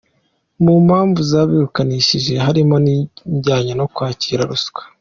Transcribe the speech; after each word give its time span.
Mu 0.63 0.73
mpamvu 0.85 1.19
zabirukanishije, 1.31 2.33
harimo 2.45 2.75
n’ibijyanye 2.85 3.73
no 3.79 3.85
kwakira 3.93 4.43
ruswa. 4.51 4.81